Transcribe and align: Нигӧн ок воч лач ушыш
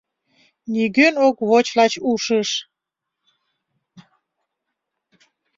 Нигӧн 0.73 1.15
ок 1.27 1.37
воч 1.49 1.67
лач 1.77 1.93
ушыш 2.11 2.49